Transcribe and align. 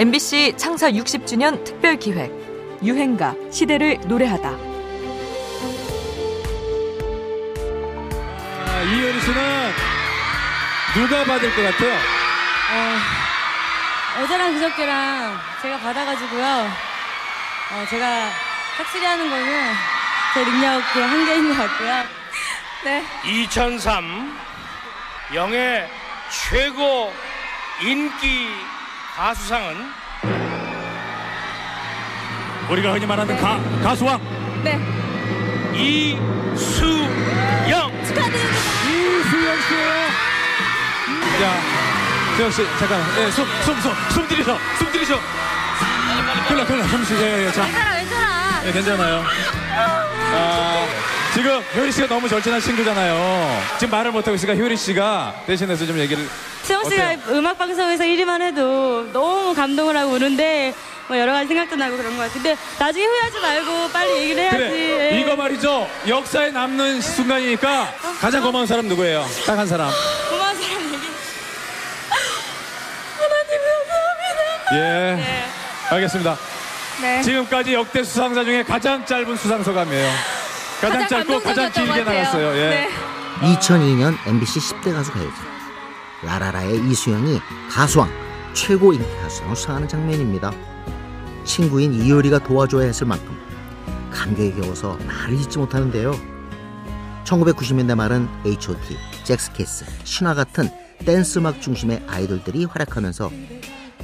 MBC 0.00 0.54
창사 0.56 0.90
60주년 0.90 1.62
특별 1.62 1.96
기획 1.98 2.32
유행가 2.82 3.34
시대를 3.52 3.98
노래하다. 4.06 4.48
아, 8.64 8.82
이효리 8.82 9.20
씨는 9.20 9.72
누가 10.94 11.22
받을 11.24 11.54
것 11.54 11.62
같아요? 11.62 11.92
어, 12.72 14.22
어제랑 14.22 14.54
그저께랑 14.54 15.38
제가 15.60 15.78
받아가지고요. 15.80 16.46
어, 16.46 17.84
제가 17.90 18.30
확실히 18.78 19.04
하는 19.04 19.28
거는 19.28 19.72
제 20.32 20.44
능력의 20.46 21.02
한계인 21.02 21.48
것 21.50 21.58
같고요. 21.58 22.04
네. 22.84 23.04
2003 23.26 24.34
영예 25.34 25.90
최고 26.30 27.12
인기 27.82 28.48
가수상은 29.20 29.76
우리가 32.70 32.94
흔히 32.94 33.04
말하는 33.04 33.36
가, 33.36 33.60
가수왕 33.82 34.18
네. 34.64 34.80
이수영 35.74 36.56
축하드립니다. 38.06 38.56
이수영 38.88 39.60
씨예요. 39.68 40.08
자, 41.38 41.60
수영 42.34 42.50
씨 42.50 42.64
잠깐, 42.78 43.02
예, 43.18 43.30
숨, 43.30 43.44
숨, 43.62 43.78
숨, 43.82 43.92
숨 44.08 44.26
들이셔, 44.26 44.58
숨 44.78 44.90
들이셔. 44.90 45.20
큰일 46.48 46.56
나, 46.56 46.64
큰일 46.64 46.80
나, 46.80 46.88
숨 46.88 47.04
쉬, 47.04 47.14
예, 47.16 47.44
예, 47.44 47.52
자, 47.52 47.64
괜찮아, 47.66 47.96
괜찮아. 47.98 48.62
예, 48.64 48.72
괜찮아요. 48.72 49.24
아, 50.32 50.86
지금 51.34 51.62
효리 51.76 51.92
씨가 51.92 52.06
너무 52.06 52.26
절친한 52.26 52.58
친구잖아요. 52.58 53.62
지금 53.78 53.90
말을 53.90 54.12
못하고 54.12 54.34
있으니까 54.34 54.58
효리 54.58 54.78
씨가 54.78 55.42
대신해서 55.46 55.84
좀 55.84 55.98
얘기를. 55.98 56.26
수영 56.62 56.84
씨가 56.88 57.16
음악 57.30 57.58
방송에서 57.58 58.04
1위만 58.04 58.40
해도 58.42 59.06
너무 59.12 59.54
감동을 59.54 59.96
하고 59.96 60.12
우는데 60.12 60.74
뭐 61.08 61.18
여러 61.18 61.32
가지 61.32 61.48
생각도 61.48 61.74
나고 61.76 61.96
그런 61.96 62.16
것 62.16 62.22
같은데 62.24 62.56
나중에 62.78 63.04
후회하지 63.04 63.40
말고 63.40 63.88
빨리 63.92 64.12
얘기를 64.22 64.42
해야지. 64.42 64.56
그래, 64.58 65.10
예. 65.16 65.20
이거 65.20 65.34
말이죠. 65.34 65.88
역사에 66.06 66.50
남는 66.50 67.00
순간이니까 67.00 67.92
가장 68.20 68.42
고마운 68.42 68.66
사람 68.66 68.86
누구예요? 68.86 69.26
딱 69.46 69.58
한 69.58 69.66
사람. 69.66 69.90
고마운 70.28 70.54
사람 70.54 70.82
얘기. 70.84 70.96
하나님 73.18 73.60
감사합니다. 73.88 74.76
예. 74.76 75.14
네. 75.16 75.44
알겠습니다. 75.90 76.36
네. 77.02 77.22
지금까지 77.22 77.72
역대 77.74 78.04
수상자 78.04 78.44
중에 78.44 78.62
가장 78.62 79.04
짧은 79.04 79.36
수상 79.36 79.64
소감이에요. 79.64 80.08
가장, 80.80 81.02
가장 81.02 81.08
짧고 81.08 81.40
가장 81.40 81.64
감동적이었던 81.72 81.84
길게 81.84 82.04
것 82.04 82.04
같아요. 82.04 82.22
나갔어요. 82.22 82.56
예. 82.56 82.68
네. 82.68 82.90
2002년 83.56 84.16
MBC 84.28 84.60
10대 84.60 84.92
가수 84.94 85.10
가요제 85.12 85.49
라라라의 86.22 86.90
이수영이 86.90 87.40
가수왕 87.70 88.10
최고 88.52 88.92
인기 88.92 89.04
가수상을 89.22 89.56
수상하는 89.56 89.88
장면입니다. 89.88 90.52
친구인 91.44 91.94
이효리가 91.94 92.40
도와줘야 92.40 92.86
했을 92.86 93.06
만큼 93.06 93.38
감격에 94.10 94.52
겨워서 94.52 94.98
말을 95.06 95.34
잇지 95.40 95.58
못하는데요. 95.58 96.12
1990년대 97.24 97.94
말은 97.94 98.28
H.O.T, 98.44 98.96
잭스케이스, 99.24 99.84
신화 100.04 100.34
같은 100.34 100.68
댄스 101.04 101.38
음악 101.38 101.62
중심의 101.62 102.04
아이돌들이 102.08 102.64
활약하면서 102.64 103.30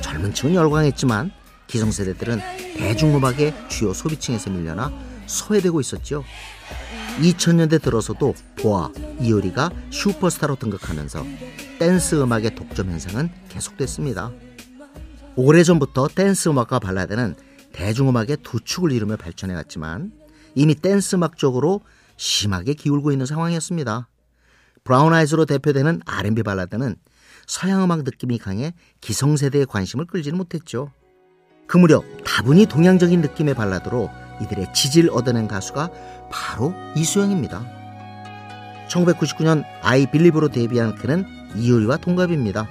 젊은 0.00 0.32
층은 0.32 0.54
열광했지만 0.54 1.32
기성세대들은 1.66 2.40
대중음악의 2.76 3.68
주요 3.68 3.92
소비층에서 3.92 4.50
밀려나 4.50 4.92
소외되고 5.26 5.80
있었죠. 5.80 6.24
2000년대 7.20 7.82
들어서도 7.82 8.34
보아, 8.60 8.90
이효리가 9.20 9.70
슈퍼스타로 9.90 10.56
등극하면서 10.56 11.24
댄스 11.78 12.20
음악의 12.22 12.54
독점 12.54 12.90
현상은 12.90 13.30
계속됐습니다. 13.48 14.32
오래전부터 15.36 16.08
댄스 16.08 16.48
음악과 16.48 16.78
발라드는 16.78 17.36
대중음악의 17.72 18.38
두 18.42 18.60
축을 18.60 18.92
이루며 18.92 19.16
발전해왔지만 19.16 20.12
이미 20.54 20.74
댄스 20.74 21.16
음악 21.16 21.36
쪽으로 21.36 21.82
심하게 22.16 22.72
기울고 22.72 23.12
있는 23.12 23.26
상황이었습니다. 23.26 24.08
브라운 24.82 25.12
아이즈로 25.12 25.44
대표되는 25.44 26.00
R&B 26.06 26.42
발라드는 26.42 26.96
서양 27.46 27.82
음악 27.84 28.02
느낌이 28.04 28.38
강해 28.38 28.72
기성세대의 29.02 29.66
관심을 29.66 30.06
끌지는 30.06 30.38
못했죠. 30.38 30.90
그 31.66 31.76
무렵 31.76 32.04
다분히 32.24 32.64
동양적인 32.66 33.20
느낌의 33.20 33.54
발라드로 33.54 34.10
이들의 34.42 34.72
지지를 34.72 35.10
얻어낸 35.10 35.48
가수가 35.48 35.90
바로 36.30 36.74
이수영입니다. 36.96 37.64
1999년 38.88 39.64
아이 39.82 40.10
빌리브로 40.10 40.48
데뷔한 40.48 40.94
그는 40.96 41.24
이효리와 41.56 41.96
동갑입니다. 41.98 42.68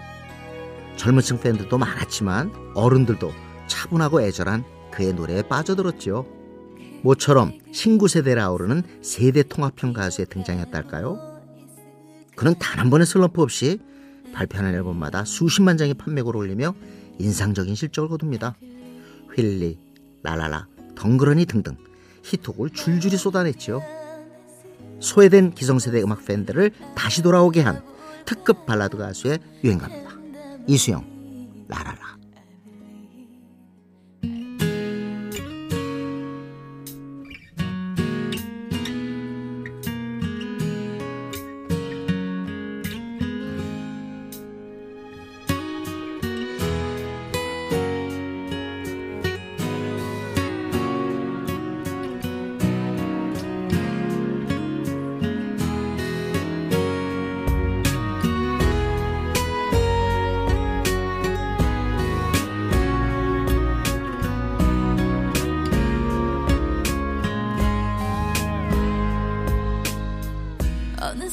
젊은 0.96 1.22
층 1.22 1.40
팬들도 1.40 1.78
많았지만 1.78 2.52
어른들도 2.74 3.32
차분하고 3.68 4.22
애절한 4.22 4.64
그의 4.92 5.14
노래에 5.14 5.42
빠져들었지요. 5.42 6.26
모처럼 7.04 7.54
신구 7.72 8.08
세대를 8.08 8.42
아우르는 8.42 8.84
세대 9.02 9.44
통합형 9.44 9.94
가수의 9.94 10.28
등장이었달까요? 10.28 11.42
그는 12.36 12.56
단 12.60 12.80
한 12.80 12.90
번의 12.90 13.06
슬럼프 13.06 13.42
없이 13.42 13.80
발표하는 14.34 14.74
앨범마다 14.76 15.24
수십만 15.26 15.78
장의 15.78 15.94
판매고를 15.96 16.40
올리며 16.40 16.76
인상적인 17.20 17.76
실적을 17.76 18.10
거둡니다. 18.10 18.56
휠리, 19.36 19.80
라라라, 20.24 20.68
덩그러니 20.96 21.46
등등 21.46 21.78
히트곡을 22.24 22.72
줄줄이 22.72 23.18
쏟아냈지요. 23.18 23.82
소외된 25.00 25.54
기성세대 25.54 26.02
음악 26.02 26.26
팬들을 26.26 26.72
다시 26.96 27.22
돌아오게 27.22 27.62
한 27.62 27.84
특급 28.26 28.66
발라드 28.66 28.98
가수의 28.98 29.40
유행가입니다. 29.64 30.16
이수영, 30.68 31.06
라라라. 31.68 32.05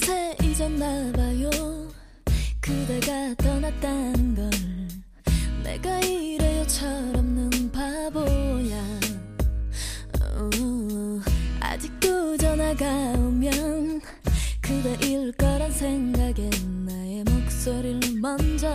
어느새 0.03 0.37
잊었나봐요. 0.43 1.51
그대가 2.61 3.35
떠났다는 3.37 4.35
걸 4.35 4.51
내가 5.63 6.01
이래요. 6.01 6.67
철없는 6.67 7.71
바보야. 7.71 8.77
어, 10.21 11.21
아직도 11.61 12.37
전화가 12.37 13.13
오면 13.13 14.01
그대일 14.61 15.31
거란 15.33 15.71
생각에 15.71 16.51
나의 16.85 17.23
목소리를 17.25 18.21
먼저 18.21 18.69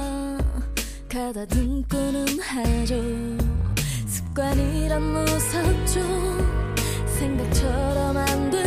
가다듬고는 1.10 2.40
하죠. 2.40 2.96
습관이란 4.08 5.02
무섭죠. 5.02 6.02
생각처럼 7.20 8.16
안돼 8.16 8.67